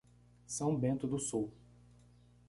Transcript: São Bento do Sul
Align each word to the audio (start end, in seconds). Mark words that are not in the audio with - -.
São 0.47 0.75
Bento 0.75 1.05
do 1.05 1.19
Sul 1.19 1.51